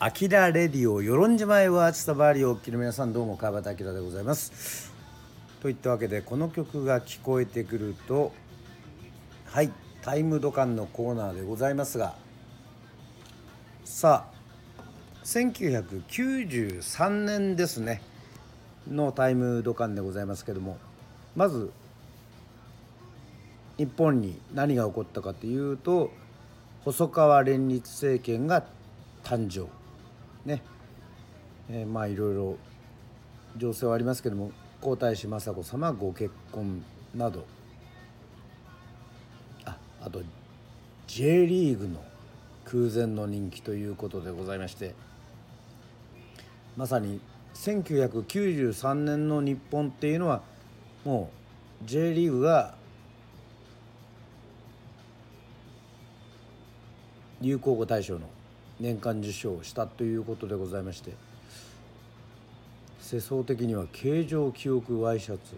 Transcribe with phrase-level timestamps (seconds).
[0.00, 4.92] アキラレディオ与論島へは伝わりおっきの皆さんどうも川端明でございます。
[5.60, 8.32] といったわけでこの曲が聞こえてくると
[9.46, 12.14] はいタイムドカンのコーナーでございますが
[13.84, 14.28] さ
[14.78, 14.84] あ
[15.24, 18.00] 1993年ですね
[18.88, 20.78] のタイムドカンでございますけども
[21.34, 21.72] まず
[23.78, 26.12] 日本に何が起こったかというと
[26.84, 28.64] 細川連立政権が
[29.24, 29.68] 誕生。
[30.48, 30.62] ね、
[31.70, 32.56] えー、まあいろいろ
[33.56, 36.82] 情勢はありますけども皇太子雅子さまご結婚
[37.14, 37.46] など。
[39.64, 40.22] ああと
[41.06, 42.02] J リーグの
[42.64, 44.94] 空前の人気ということでございまして。
[46.76, 47.20] まさに
[47.54, 50.42] 1993年の日本っていうのは
[51.04, 51.28] も
[51.82, 52.76] う J リーグが
[57.40, 58.28] 流行語大賞の
[58.80, 61.12] 年間受賞したということでございまして
[63.00, 65.56] 世相的には形状記憶ワイシャツ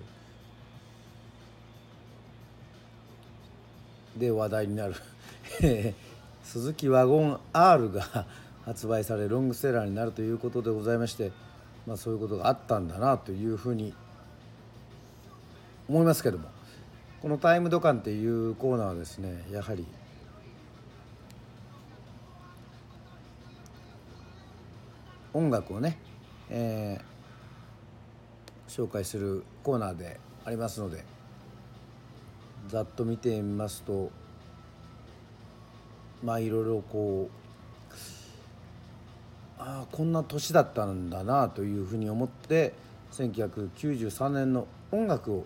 [4.17, 4.95] で話題になる
[6.45, 8.27] 鈴木ワゴン R が
[8.65, 11.33] 発売されロングセラーになるということでございまして、
[11.87, 13.95] まあ、そういうことがあったんだなというふうに
[15.89, 16.49] 思いますけども
[17.21, 19.85] この「タイムドカン」っていうコーナーはですねやはり
[25.33, 25.99] 音楽をね、
[26.49, 31.05] えー、紹介するコーナーでありますので
[32.69, 34.11] ざっと見てみますと
[36.23, 37.41] まあいろいろこう
[39.59, 42.73] ああこんな年だったんだなというふうに思って
[43.13, 45.45] 1993年の音楽を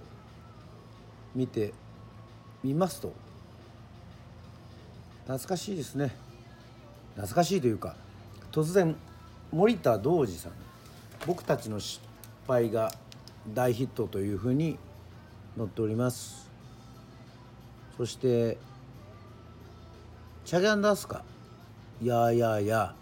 [1.35, 1.75] 見て
[2.63, 3.13] みますと
[5.27, 6.15] 懐かしいですね。
[7.15, 7.97] 懐かしいというか
[8.53, 8.95] 突然
[9.55, 10.53] 森田童子さん。
[11.29, 12.01] 僕たちの失
[12.49, 12.93] 敗が
[13.55, 14.81] 大ヒットというふうに
[15.57, 16.51] 載っております。
[17.97, 18.59] そして
[20.45, 21.23] チャギャンダスカ。
[22.03, 22.95] やーやーや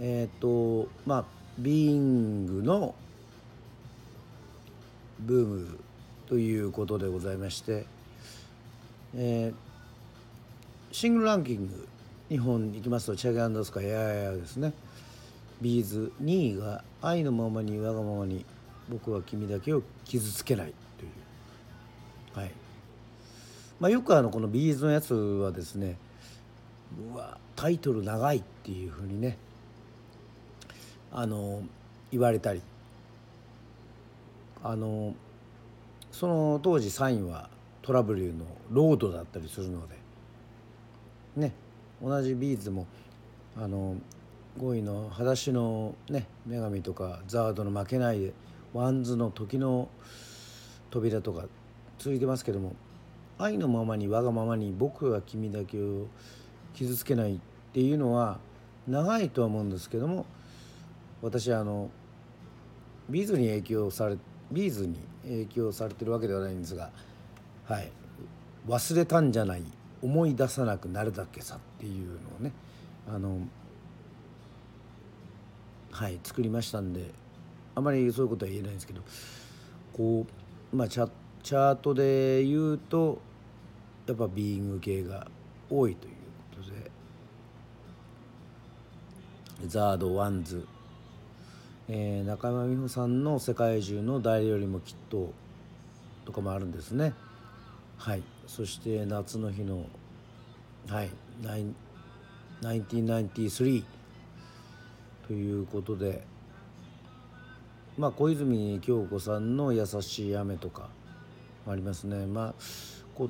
[0.00, 1.24] えっ、ー、とまあ
[1.58, 2.94] ビーイングの
[5.20, 5.78] ブーム
[6.28, 7.84] ということでございまして、
[9.14, 11.88] えー、シングルランキング
[12.32, 14.72] 1位に行きますとチャゲアンド飛鳥 YAH YAH YAH ですね。
[15.60, 18.46] B'z 2位が「愛のままにわがままに
[18.88, 22.40] 僕は君だけを傷つけない」という。
[22.40, 22.52] はい。
[23.78, 25.98] まあよくあのこの B'z のやつはですね
[27.12, 29.36] うわタイトル長いっていうふうにね
[31.12, 31.62] あの
[32.10, 32.62] 言われたり。
[34.64, 35.14] あの
[36.10, 37.50] その当時3位は
[37.82, 39.96] 虎舞竜のロードだったりするので。
[41.36, 41.52] ね。
[42.02, 42.86] 同じ B'z も
[43.56, 43.96] あの
[44.58, 48.32] 5位の「裸足のね女神」とか「ZARD の負けないで」
[48.74, 49.88] WANDS の時の
[50.90, 51.46] 扉とか
[51.98, 52.74] 続いてますけども
[53.38, 56.06] 愛のままにわがままに僕は君だけを
[56.74, 57.38] 傷つけないっ
[57.72, 58.38] ていうのは
[58.88, 60.26] 長いとは思うんですけども
[61.20, 61.90] 私はあの
[63.10, 64.16] B'z に影響され
[64.50, 66.90] B'z に影響されてるわけではないんですが
[67.64, 67.90] はい
[68.66, 69.62] 忘れたんじゃない。
[70.02, 72.52] 思い出さなくなるだけさっていうのをね
[73.08, 73.38] あの
[75.92, 77.10] はい作りましたんで
[77.74, 79.02] あまりそういうことは言えないんですけど
[79.92, 80.26] こ
[80.72, 81.08] うまあチャ
[81.42, 83.20] チャートで言うと
[84.06, 85.28] やっぱビーイング系が
[85.70, 86.14] 多いという
[86.56, 86.90] ことで
[89.68, 90.66] ZARD WANDS、
[91.88, 95.32] えー、中山美穂さんの「世界中の誰よりもきっと」
[96.24, 97.14] とかもあるんですね。
[97.96, 98.22] はい。
[98.46, 99.86] そして夏の日の
[100.88, 101.10] はい。
[102.62, 103.84] 1993
[105.26, 106.24] ということで
[107.98, 110.88] まあ小泉京子さんの「優しい雨」とか
[111.66, 112.26] ありますね。
[112.26, 112.54] まあ
[113.14, 113.28] こ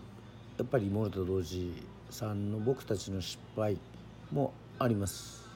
[0.59, 1.73] やっぱり森田童子
[2.11, 3.79] さんの「僕たちの失敗」
[4.31, 5.49] もあります。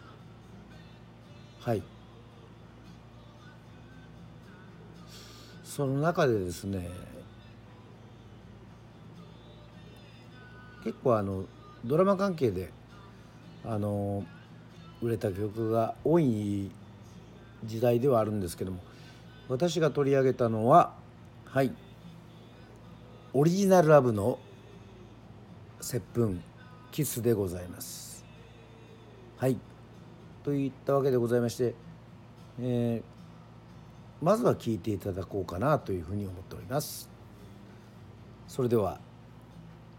[1.60, 1.82] はい。
[5.64, 6.88] その中でですね
[10.86, 11.46] 結構あの
[11.84, 12.70] ドラマ関係で
[13.64, 14.24] あの
[15.02, 16.70] 売れた曲が多い
[17.64, 18.78] 時代ではあるんですけども
[19.48, 20.94] 私が取り上げたのは
[21.44, 21.72] はい
[23.34, 24.38] オリジナルラブの
[25.82, 26.40] 「接吻
[26.92, 28.24] キス」でございます。
[29.38, 29.58] はい
[30.44, 31.74] といったわけでございまして、
[32.60, 37.10] えー、まずは聴いていただこうかなというふうに思っております。
[38.46, 39.00] それでは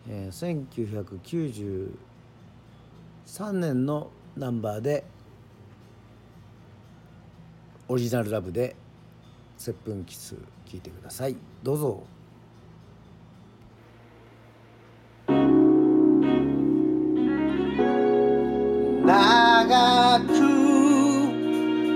[0.09, 1.91] え、1993
[3.53, 5.03] 年のナンバーで
[7.89, 8.75] オリジナルラブで
[9.57, 11.35] 「接吻キス」聴いてください。
[11.63, 12.03] どうぞ。
[19.05, 20.31] 長く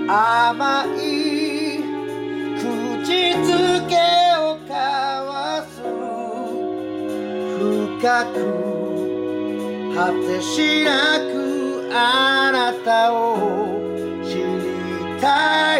[0.08, 1.82] 甘い
[2.56, 2.62] 口
[3.42, 4.01] づけ
[8.02, 13.78] 深く果てしなくあなたを
[14.24, 15.71] 知りたい。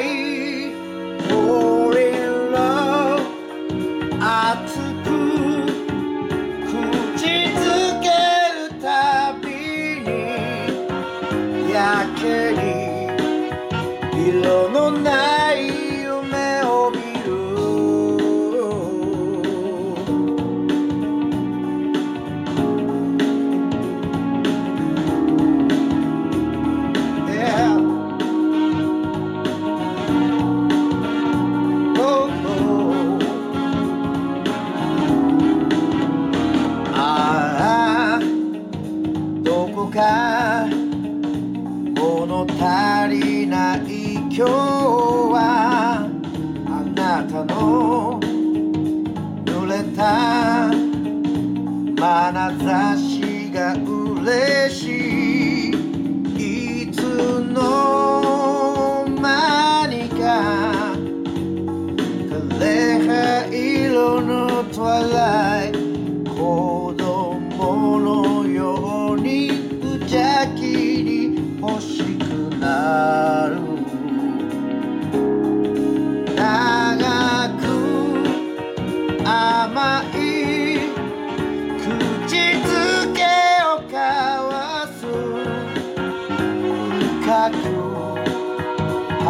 [52.02, 55.01] 眼差しが嬉しい。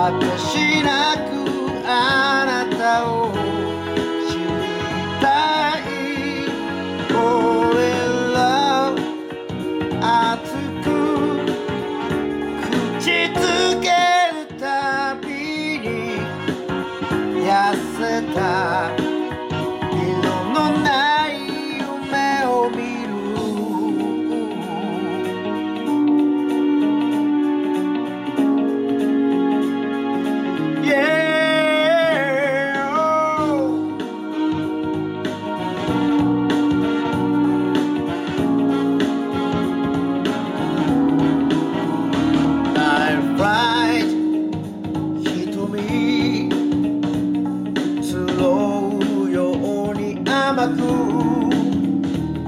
[0.02, 1.11] But she now
[50.68, 50.82] く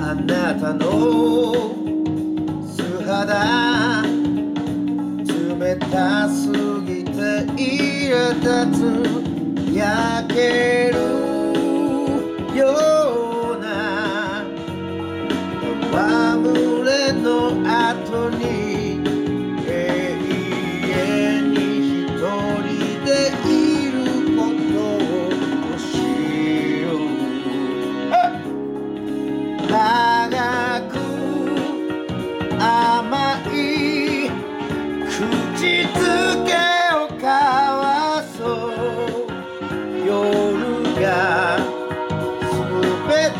[0.00, 0.84] あなたの
[2.66, 4.02] 素肌
[5.58, 6.48] 冷たす
[6.86, 7.10] ぎて
[7.56, 11.13] 苛立つ焼ける。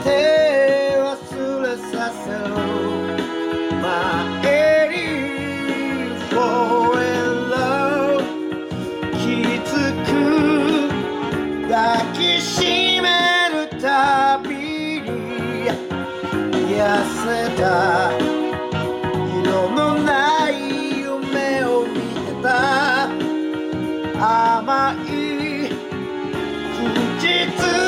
[0.03, 2.51] て忘れさせる
[3.83, 3.85] 前
[4.89, 4.95] に
[6.31, 7.63] Forever
[9.13, 9.23] き
[9.65, 9.71] つ
[10.05, 10.09] く
[11.69, 11.73] 抱
[12.15, 13.07] きしめ
[13.51, 14.41] るた。
[14.43, 14.49] び
[15.01, 15.09] に
[16.69, 16.81] 痩
[17.23, 17.23] せ
[17.61, 17.63] た。
[19.43, 20.53] 色のない
[21.01, 21.95] 夢を見
[22.27, 22.49] てた。
[24.17, 25.07] 甘い
[27.19, 27.23] 口
[27.57, 27.84] つ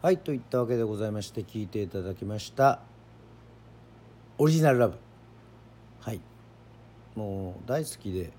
[0.00, 2.82] はいといったわけでございまして聞いていただきました
[4.38, 4.96] オリジナルラブ。
[5.98, 6.20] はい。
[7.16, 8.30] もう大好きで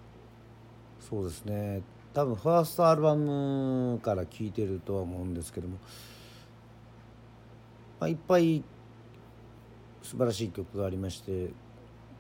[1.02, 1.82] そうですね。
[2.14, 5.76] 多分ファーストアルバムから聞いてるとは思うんですけども、
[8.00, 8.64] まあ、いっぱい
[10.02, 11.50] 素晴らしい曲がありまして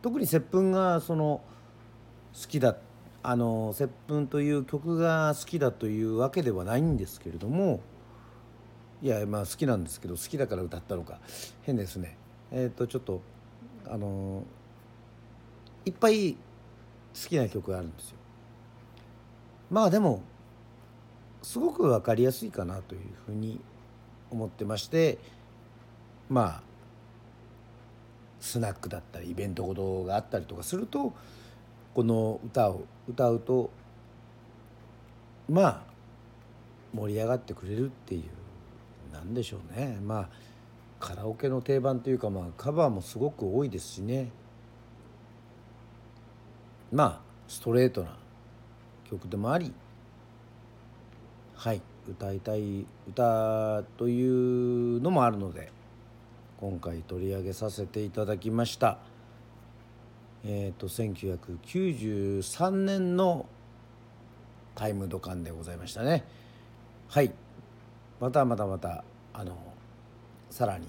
[0.01, 1.41] 特に「接吻」がその
[2.33, 2.75] 好きだ
[3.23, 7.79] あの「接吻」という曲が好きだというわけではないんですけれども
[9.01, 11.19] いやまあ好きなんですけど好きだから歌ったのか。
[11.63, 12.17] 変ですね。
[12.51, 13.21] えっ、ー、とちょっと
[13.87, 14.43] あの
[15.85, 16.37] いっぱい好
[17.13, 18.17] きな曲があるんですよ。
[19.71, 20.21] まあでも
[21.41, 23.59] すごく分かりやすいかなというふうに
[24.29, 25.17] 思ってまして
[26.29, 26.63] まあ
[28.39, 31.13] スナックだったりイベントごとがあったりとかすると
[31.93, 33.69] この歌を歌うと
[35.49, 35.81] まあ
[36.93, 38.23] 盛り上がってくれるっていう
[39.11, 39.97] なんでしょうね。
[40.01, 40.29] まあ
[40.99, 44.31] カラオケの定番というかまあカバーもすごく多いですしね。
[46.91, 48.17] まあストレートな
[49.09, 49.73] 曲でもあり
[51.55, 55.71] はい歌いたい歌というのもあるので
[56.59, 58.97] 今回取り上げさせていただきました。
[60.43, 63.45] えっ、ー、と1993年の
[64.75, 66.23] タイムドカンでございましたね。
[67.07, 67.31] はい。
[68.19, 69.57] またまたまたあの
[70.49, 70.87] さらに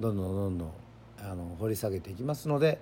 [0.00, 0.70] どんどんどんどん
[1.20, 2.80] あの掘り下げていきますので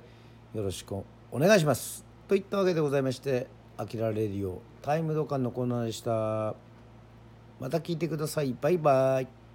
[0.55, 0.95] よろしく
[1.31, 2.05] お願いします。
[2.29, 3.47] といったわけでございまして
[3.79, 6.55] 「あきらレディオタイムドカン」のコーナーでした。
[7.59, 8.55] また聞いてください。
[8.61, 9.46] バイバイ。